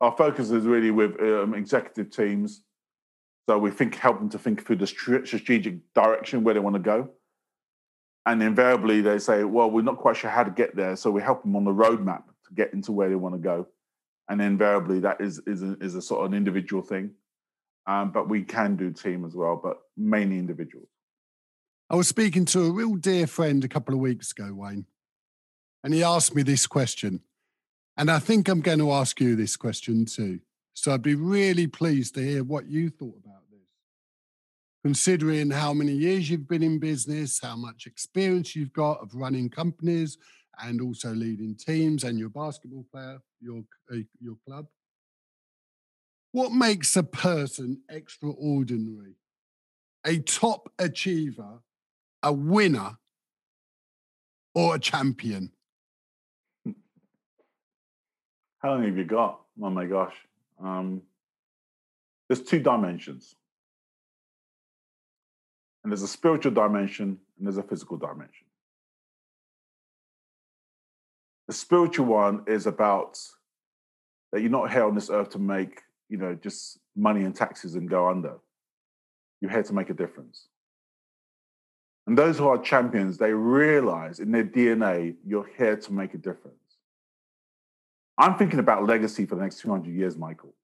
[0.00, 2.62] Our focus is really with um, executive teams.
[3.48, 6.80] So we think help them to think through the strategic direction where they want to
[6.80, 7.10] go.
[8.26, 10.96] And invariably they say, well, we're not quite sure how to get there.
[10.96, 13.66] So we help them on the roadmap to get into where they want to go.
[14.28, 17.12] And invariably that is, is, a, is a sort of an individual thing.
[17.86, 20.88] Um, but we can do team as well, but mainly individuals.
[21.90, 24.84] I was speaking to a real dear friend a couple of weeks ago, Wayne,
[25.82, 27.20] and he asked me this question.
[27.96, 30.40] And I think I'm going to ask you this question too.
[30.74, 33.66] So I'd be really pleased to hear what you thought about this.
[34.84, 39.48] Considering how many years you've been in business, how much experience you've got of running
[39.48, 40.18] companies
[40.62, 44.66] and also leading teams and your basketball player, your, uh, your club.
[46.32, 49.14] What makes a person extraordinary?
[50.04, 51.60] A top achiever
[52.22, 52.98] a winner
[54.54, 55.52] or a champion?
[58.58, 59.40] How long have you got?
[59.62, 60.14] Oh my gosh.
[60.62, 61.02] Um,
[62.28, 63.34] there's two dimensions.
[65.82, 68.46] And there's a spiritual dimension and there's a physical dimension.
[71.46, 73.18] The spiritual one is about
[74.32, 77.74] that you're not here on this earth to make, you know, just money and taxes
[77.74, 78.34] and go under.
[79.40, 80.48] You're here to make a difference.
[82.08, 86.16] And those who are champions, they realize in their DNA, you're here to make a
[86.16, 86.56] difference.
[88.16, 90.54] I'm thinking about legacy for the next 200 years, Michael,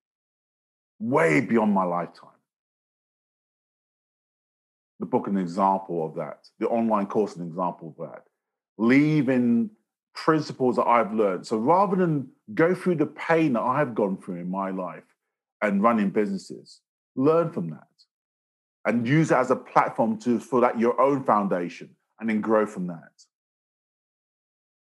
[0.98, 2.30] way beyond my lifetime.
[5.00, 6.48] The book, an example of that.
[6.60, 8.22] The online course, an example of that.
[8.78, 9.68] Leaving
[10.14, 11.46] principles that I've learned.
[11.46, 15.04] So rather than go through the pain that I've gone through in my life
[15.60, 16.80] and running businesses,
[17.16, 17.88] learn from that
[18.84, 22.66] and use it as a platform to for that your own foundation and then grow
[22.66, 23.12] from that.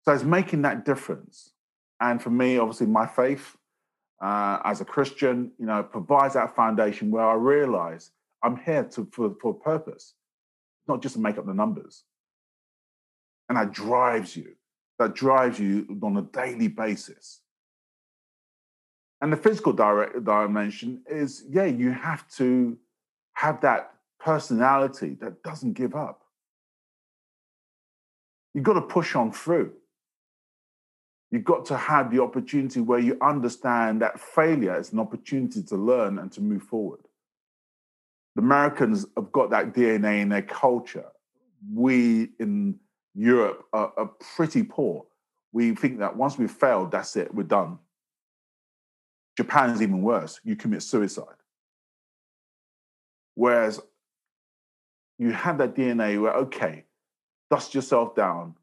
[0.05, 1.53] So it's making that difference.
[2.01, 3.57] And for me, obviously, my faith
[4.21, 8.11] uh, as a Christian, you know, provides that foundation where I realize
[8.43, 10.15] I'm here to, for, for a purpose,
[10.89, 12.03] not just to make up the numbers.
[13.49, 14.57] And that drives you
[15.03, 17.41] that drives you on a daily basis.
[19.21, 22.77] And the physical direct dimension is, yeah, you have to
[23.35, 23.92] have that
[24.23, 26.23] personality that doesn't give up.
[28.55, 29.73] You've got to push on through.
[31.31, 35.77] You've got to have the opportunity where you understand that failure is an opportunity to
[35.77, 37.01] learn and to move forward.
[38.37, 41.07] The Americans have got that DNA in their culture.
[41.73, 42.79] We in
[43.15, 45.07] Europe are, are pretty poor.
[45.53, 47.79] We think that once we've failed, that's it, we're done.
[49.37, 50.39] Japan is even worse.
[50.45, 51.27] You commit suicide.
[53.35, 53.81] Whereas
[55.19, 56.85] you have that DNA where, okay,
[57.51, 58.55] dust yourself down,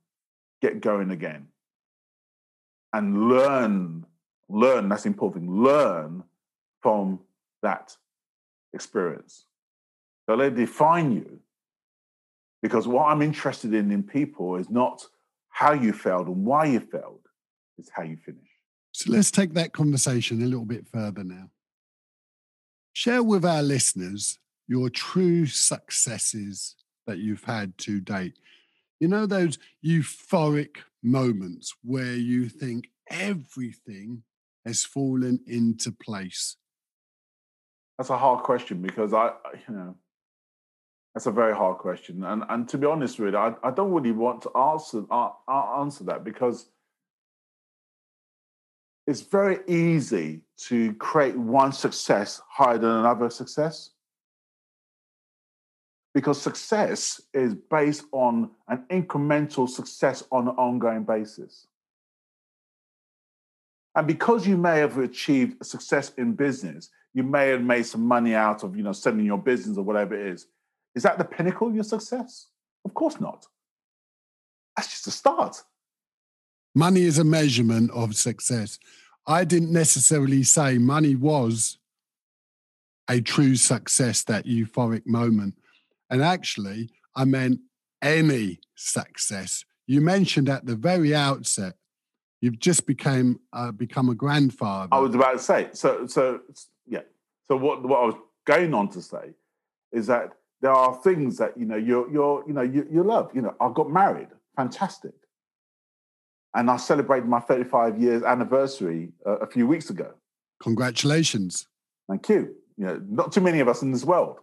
[0.62, 1.48] get going again,
[2.94, 4.06] and learn,
[4.50, 6.24] learn, that's important, learn
[6.82, 7.20] from
[7.62, 7.96] that
[8.74, 9.46] experience.
[10.28, 11.40] So they define you
[12.62, 15.06] because what I'm interested in in people is not
[15.50, 17.28] how you failed and why you failed,
[17.78, 18.50] it's how you finish.
[18.92, 21.50] So let's take that conversation a little bit further now.
[22.94, 26.76] Share with our listeners your true successes
[27.08, 28.38] that you've had to date.
[29.00, 34.22] You know, those euphoric moments where you think everything
[34.66, 36.56] has fallen into place.
[37.98, 39.32] That's a hard question because I,
[39.68, 39.96] you know,
[41.16, 43.92] that's a very hard question, and and to be honest with you, I, I don't
[43.92, 45.32] really want to answer uh,
[45.80, 46.70] answer that because
[49.08, 53.90] it's very easy to create one success higher than another success
[56.14, 61.68] because success is based on an incremental success on an ongoing basis.
[63.96, 68.36] And because you may have achieved success in business, you may have made some money
[68.36, 70.48] out of, you know, selling your business or whatever it is.
[70.96, 72.48] Is that the pinnacle of your success?
[72.86, 73.46] Of course not.
[74.76, 75.62] That's just a start.
[76.76, 78.80] Money is a measurement of success.
[79.28, 81.78] I didn't necessarily say money was
[83.10, 85.56] a true success, that euphoric moment.
[86.10, 87.60] And actually, I meant
[88.02, 89.64] any success.
[89.88, 91.76] You mentioned at the very outset,
[92.42, 94.90] you've just became uh, become a grandfather.
[94.92, 95.70] I was about to say.
[95.74, 96.42] So, so
[96.88, 97.02] yeah.
[97.48, 99.34] So what what I was going on to say
[99.92, 103.32] is that there are things that you know you're you're you know you, you love.
[103.34, 105.14] You know, I got married, fantastic,
[106.56, 110.14] and I celebrated my 35 years anniversary uh, a few weeks ago.
[110.62, 111.68] Congratulations!
[112.08, 112.56] Thank you.
[112.78, 114.40] You know, not too many of us in this world.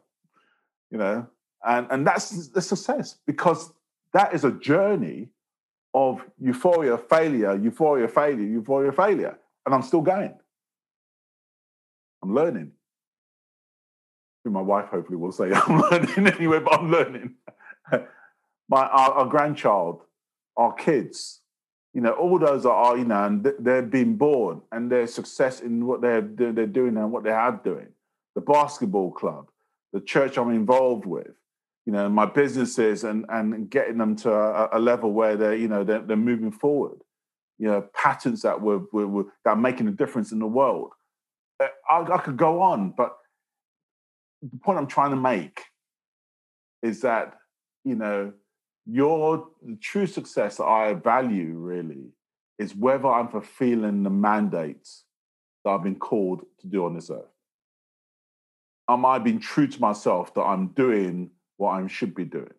[0.90, 1.26] You know,
[1.64, 3.72] and and that's the success because
[4.12, 5.28] that is a journey
[5.94, 10.34] of euphoria, failure, euphoria, failure, euphoria, failure, and I'm still going.
[12.22, 12.72] I'm learning
[14.50, 17.34] my wife hopefully will say I'm learning anyway, but I'm learning.
[18.68, 20.02] my our, our, grandchild,
[20.56, 21.40] our kids,
[21.94, 25.86] you know, all those are, you know, and they're being born and their success in
[25.86, 27.88] what they're they're doing and what they are doing.
[28.34, 29.48] The basketball club,
[29.92, 31.30] the church I'm involved with,
[31.86, 35.68] you know, my businesses and and getting them to a, a level where they're, you
[35.68, 36.98] know, they're, they're moving forward.
[37.58, 40.92] You know, patents that were, were, were that are making a difference in the world.
[41.58, 43.16] Uh, I, I could go on, but
[44.42, 45.62] the point I'm trying to make
[46.82, 47.34] is that,
[47.84, 48.32] you know,
[48.84, 49.48] your
[49.80, 52.12] true success that I value really
[52.58, 55.04] is whether I'm fulfilling the mandates
[55.64, 57.24] that I've been called to do on this earth.
[58.88, 62.54] Am I being true to myself that I'm doing what I should be doing?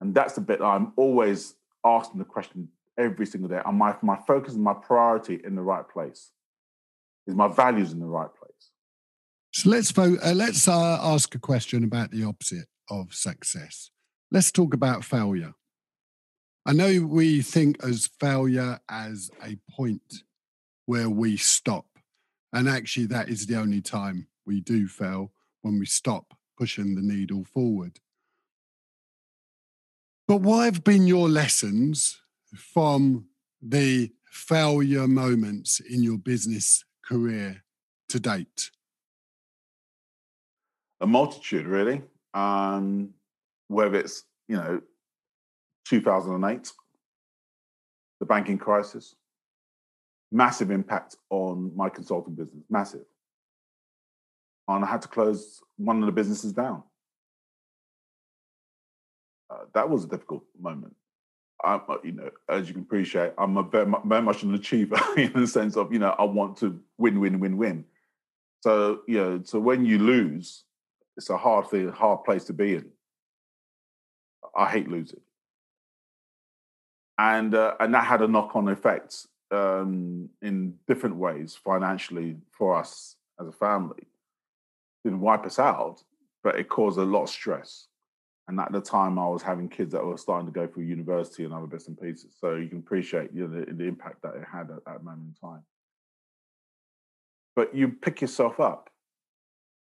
[0.00, 4.16] And that's the bit I'm always asking the question every single day: Am my my
[4.16, 6.30] focus and my priority in the right place?
[7.26, 8.70] Is my values in the right place?
[9.52, 9.96] So let's.
[9.96, 13.90] Uh, let's uh, ask a question about the opposite of success.
[14.30, 15.54] Let's talk about failure.
[16.66, 20.22] I know we think as failure as a point
[20.84, 21.86] where we stop,
[22.52, 25.32] and actually, that is the only time we do fail
[25.62, 28.00] when we stop pushing the needle forward.
[30.26, 32.20] But what have been your lessons
[32.54, 33.26] from
[33.62, 37.62] the failure moments in your business career
[38.08, 38.70] to date?
[41.00, 42.02] A multitude, really.
[42.34, 43.10] Um,
[43.68, 44.80] whether it's, you know,
[45.86, 46.72] 2008,
[48.20, 49.14] the banking crisis,
[50.30, 53.04] massive impact on my consulting business, massive.
[54.68, 56.82] And I had to close one of the businesses down.
[59.50, 60.94] Uh, that was a difficult moment.
[61.64, 65.32] I, you know, as you can appreciate, I'm a very, very much an achiever in
[65.32, 67.84] the sense of, you know, I want to win, win, win, win.
[68.60, 70.64] So, you know, so when you lose,
[71.16, 72.86] it's a hard thing, hard place to be in.
[74.56, 75.20] I hate losing,
[77.18, 83.16] and uh, and that had a knock-on effect um, in different ways financially for us
[83.40, 84.07] as a family.
[85.04, 86.02] Didn't wipe us out,
[86.42, 87.86] but it caused a lot of stress.
[88.48, 91.44] And at the time, I was having kids that were starting to go through university
[91.44, 92.34] and other bits and pieces.
[92.40, 95.34] So you can appreciate you know, the, the impact that it had at that moment
[95.42, 95.62] in time.
[97.54, 98.88] But you pick yourself up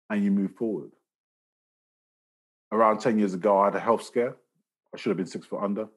[0.09, 0.93] and you move forward.
[2.73, 4.37] Around 10 years ago, I had a health scare.
[4.95, 5.89] I should have been six foot under.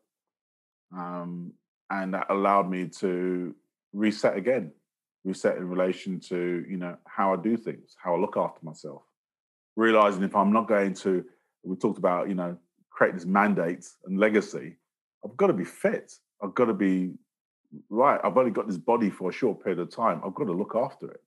[0.95, 1.53] Um,
[1.89, 3.55] and that allowed me to
[3.93, 4.71] reset again,
[5.24, 9.03] reset in relation to, you know, how I do things, how I look after myself.
[9.76, 11.24] Realizing if I'm not going to
[11.63, 12.57] we talked about, you know,
[12.89, 14.78] create this mandate and legacy.
[15.24, 16.13] I've got to be fit.
[16.43, 17.13] I've got to be
[17.89, 18.19] right.
[18.24, 20.22] I've only got this body for a short period of time.
[20.26, 21.22] I've got to look after it.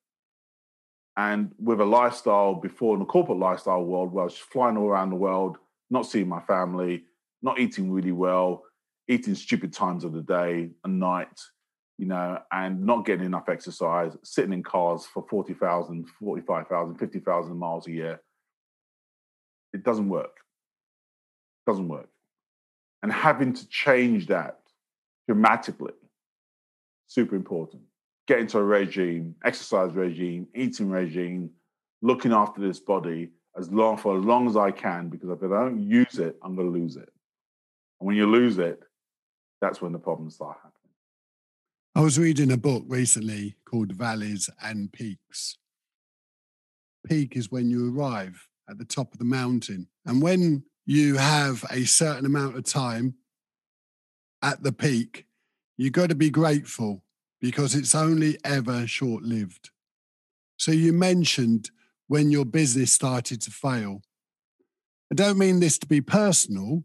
[1.16, 4.88] And with a lifestyle before in the corporate lifestyle world where I was flying all
[4.88, 5.58] around the world,
[5.90, 7.04] not seeing my family,
[7.40, 8.64] not eating really well,
[9.06, 11.40] eating stupid times of the day and night,
[11.98, 17.86] you know, and not getting enough exercise, sitting in cars for 40,000, 45,000, 50,000 miles
[17.86, 18.20] a year
[19.74, 20.38] it doesn't work.
[21.66, 22.08] It doesn't work.
[23.02, 24.60] And having to change that
[25.26, 25.92] dramatically,
[27.08, 27.82] super important.
[28.26, 31.50] Get into a regime, exercise regime, eating regime,
[32.00, 35.48] looking after this body as long for as long as I can, because if I
[35.48, 37.10] don't use it, I'm going to lose it.
[38.00, 38.80] And when you lose it,
[39.60, 40.83] that's when the problems start happening.
[41.96, 45.58] I was reading a book recently called Valleys and Peaks.
[47.06, 49.86] Peak is when you arrive at the top of the mountain.
[50.04, 53.14] And when you have a certain amount of time
[54.42, 55.26] at the peak,
[55.76, 57.04] you've got to be grateful
[57.40, 59.70] because it's only ever short lived.
[60.56, 61.70] So you mentioned
[62.08, 64.02] when your business started to fail.
[65.12, 66.82] I don't mean this to be personal,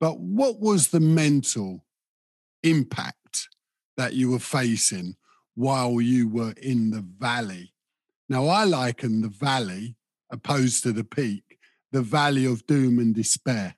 [0.00, 1.84] but what was the mental
[2.64, 3.17] impact
[3.98, 5.16] that you were facing
[5.54, 7.74] while you were in the valley?
[8.30, 9.96] Now, I liken the valley
[10.30, 11.58] opposed to the peak,
[11.92, 13.74] the valley of doom and despair.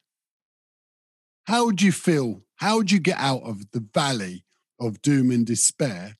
[1.44, 2.42] How would you feel?
[2.56, 4.44] How would you get out of the valley
[4.78, 6.16] of doom and despair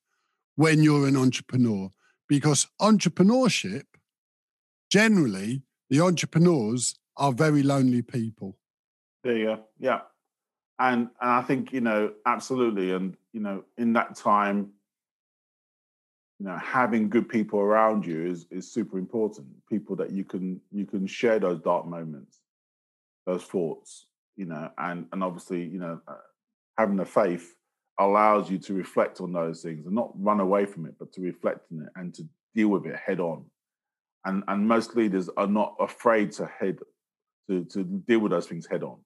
[0.57, 1.93] when you're an entrepreneur?
[2.29, 3.85] Because entrepreneurship,
[4.91, 8.57] generally, the entrepreneurs are very lonely people.
[9.23, 9.65] There you go.
[9.79, 10.01] Yeah.
[10.79, 12.93] And and I think, you know, absolutely.
[12.93, 14.70] And, you know, in that time,
[16.39, 19.49] you know having good people around you is is super important.
[19.68, 22.41] People that you can you can share those dark moments
[23.26, 24.07] those thoughts
[24.37, 26.14] you know and and obviously you know uh,
[26.78, 27.55] having the faith
[27.99, 31.20] allows you to reflect on those things and not run away from it but to
[31.20, 32.22] reflect on it and to
[32.55, 33.45] deal with it head on.
[34.24, 36.78] And and most leaders are not afraid to head
[37.49, 38.99] to to deal with those things head on.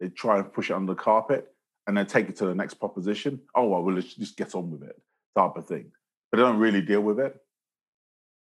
[0.00, 1.46] They try and push it under the carpet
[1.86, 4.82] and then take it to the next proposition oh well we'll just get on with
[4.82, 5.00] it
[5.36, 5.90] type of thing
[6.32, 7.36] but they don't really deal with it.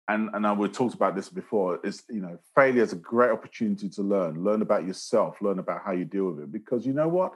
[0.09, 1.81] And and I, we talked about this before.
[1.83, 5.81] Is you know, failure is a great opportunity to learn, learn about yourself, learn about
[5.85, 6.53] how you deal with it.
[6.53, 7.33] Because you know what,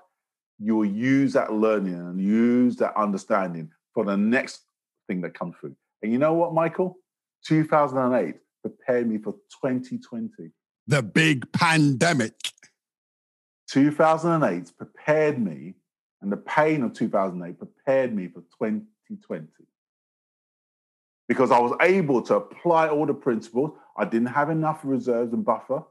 [0.58, 4.62] you will use that learning and use that understanding for the next
[5.06, 5.74] thing that comes through.
[6.02, 6.98] And you know what, Michael,
[7.46, 9.32] 2008 prepared me for
[9.62, 10.50] 2020.
[10.86, 12.34] The big pandemic.
[13.68, 15.74] 2008 prepared me,
[16.22, 19.46] and the pain of 2008 prepared me for 2020
[21.28, 23.72] because I was able to apply all the principles.
[23.96, 25.82] I didn't have enough reserves and buffer.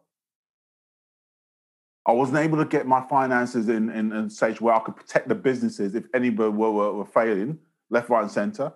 [2.05, 4.95] I wasn't able to get my finances in, in, in a stage where I could
[4.95, 7.57] protect the businesses if anybody were, were, were failing,
[7.89, 8.71] left, right, and center.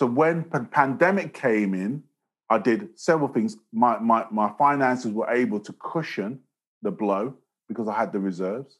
[0.00, 2.04] So when the pandemic came in,
[2.48, 3.58] I did several things.
[3.72, 6.40] My, my, my finances were able to cushion
[6.82, 7.34] the blow
[7.68, 8.78] because I had the reserves.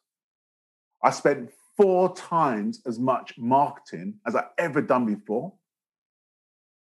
[1.03, 5.53] I spent four times as much marketing as I ever done before.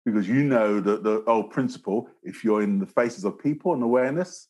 [0.05, 3.83] Because you know that the old principle if you're in the faces of people and
[3.83, 4.47] awareness,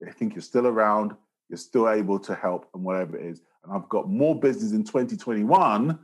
[0.00, 1.12] they think you're still around,
[1.48, 3.42] you're still able to help, and whatever it is.
[3.64, 5.98] And I've got more business in 2021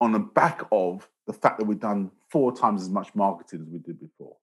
[0.00, 3.68] on the back of the fact that we've done four times as much marketing as
[3.68, 4.36] we did before.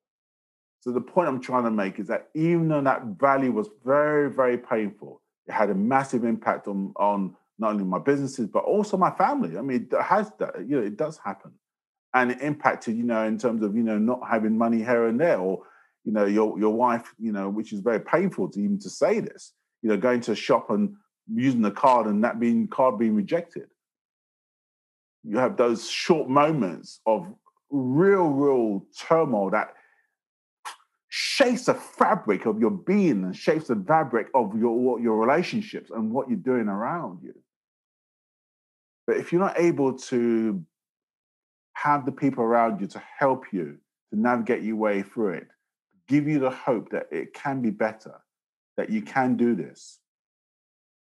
[0.84, 4.29] So the point I'm trying to make is that even though that value was very,
[4.29, 8.97] very painful, it had a massive impact on, on not only my businesses, but also
[8.97, 9.57] my family.
[9.57, 11.53] I mean, it has that, you know, it does happen.
[12.13, 15.17] And it impacted, you know, in terms of, you know, not having money here and
[15.17, 15.63] there, or,
[16.03, 19.21] you know, your your wife, you know, which is very painful to even to say
[19.21, 19.53] this,
[19.84, 20.95] you know, going to a shop and
[21.34, 23.69] using the card and that being card being rejected
[25.23, 27.34] you have those short moments of
[27.71, 29.73] real, real turmoil that
[31.43, 36.11] shapes the fabric of your being and shapes the fabric of your your relationships and
[36.11, 37.33] what you're doing around you.
[39.05, 40.63] But if you're not able to
[41.73, 43.77] have the people around you to help you
[44.11, 45.47] to navigate your way through it,
[46.07, 48.21] give you the hope that it can be better,
[48.77, 49.99] that you can do this,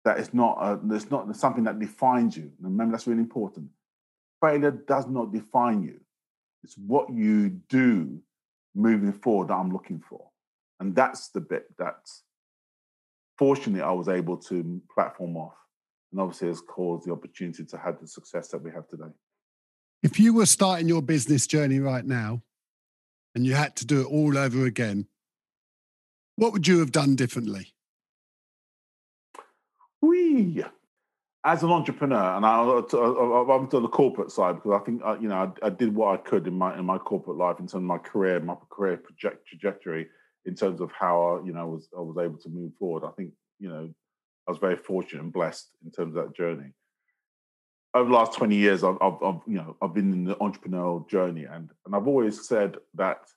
[0.06, 2.52] that it's not a, it's not something that defines you.
[2.62, 3.70] Remember, that's really important
[4.42, 6.00] failure does not define you.
[6.64, 8.20] It's what you do
[8.76, 10.29] moving forward that I'm looking for.
[10.80, 12.10] And that's the bit that
[13.38, 15.56] fortunately I was able to platform off
[16.12, 19.12] and obviously has caused the opportunity to have the success that we have today.
[20.02, 22.42] If you were starting your business journey right now
[23.36, 25.08] and you had to do it all over again,
[26.36, 27.74] what would you have done differently?
[30.02, 30.64] We
[31.46, 34.84] as an entrepreneur, and I, uh, am to uh, uh, the corporate side because I
[34.86, 37.38] think uh, you know I, I, did what I could in my in my corporate
[37.38, 40.08] life in terms of my career, my career project, trajectory,
[40.46, 43.04] in terms of how I, you know I was I was able to move forward.
[43.06, 43.90] I think you know
[44.48, 46.72] I was very fortunate and blessed in terms of that journey.
[47.94, 51.08] Over the last twenty years, I've, I've, I've you know I've been in the entrepreneurial
[51.10, 53.30] journey, and and I've always said that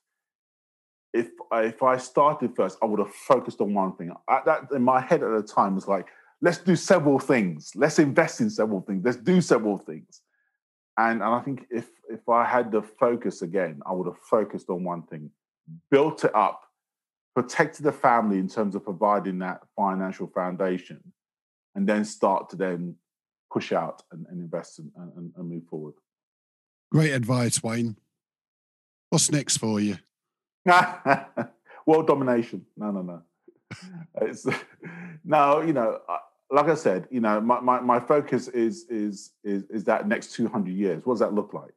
[1.13, 4.11] if I, if I started first, I would have focused on one thing.
[4.27, 6.07] I, that in my head at the time was like
[6.43, 7.71] let's do several things.
[7.73, 9.03] Let's invest in several things.
[9.03, 10.21] Let's do several things.
[10.97, 14.69] And, and I think if if I had the focus again, I would have focused
[14.69, 15.31] on one thing,
[15.89, 16.62] built it up,
[17.35, 21.01] protected the family in terms of providing that financial foundation,
[21.75, 22.95] and then start to then
[23.51, 25.93] push out and, and invest and, and, and move forward.
[26.91, 27.97] Great advice, Wayne.
[29.09, 29.97] What's next for you?
[31.85, 32.65] World domination.
[32.77, 33.21] No, no, no.
[34.21, 34.45] it's
[35.23, 35.99] no, you know,
[36.49, 40.33] like I said, you know, my, my, my focus is, is is is that next
[40.33, 41.05] 200 years.
[41.05, 41.73] What does that look like?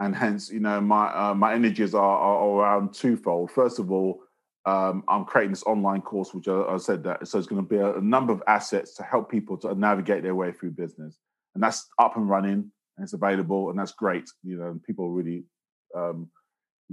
[0.00, 3.50] And hence, you know, my uh, my energies are, are around twofold.
[3.50, 4.22] First of all,
[4.66, 7.68] um, I'm creating this online course, which I, I said that so it's going to
[7.68, 11.18] be a, a, number of assets to help people to navigate their way through business,
[11.54, 14.24] and that's up and running and it's available, and that's great.
[14.42, 15.44] You know, and people really
[15.96, 16.28] um,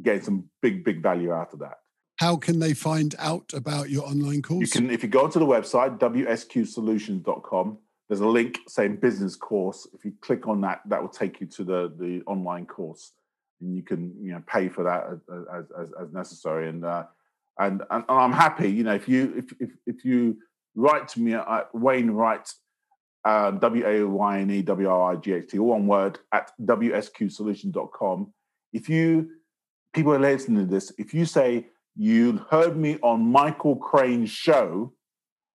[0.01, 1.77] getting some big big value out of that
[2.17, 4.61] how can they find out about your online course?
[4.61, 7.77] You can, if you go onto the website, wsqsolutions.com,
[8.09, 9.87] there's a link saying business course.
[9.93, 13.13] If you click on that, that will take you to the, the online course.
[13.61, 15.05] And you can you know pay for that
[15.53, 16.69] as, as, as necessary.
[16.69, 17.05] And, uh,
[17.59, 20.37] and, and I'm happy, you know, if you if if, if you
[20.75, 22.47] write to me at Wayne Wright,
[23.25, 26.19] um, W A Y N E W R I G H T, all one word,
[26.31, 28.33] at wsqsolutions.com.
[28.73, 29.29] If you,
[29.93, 34.93] people are listening to this, if you say, you heard me on Michael Crane's show,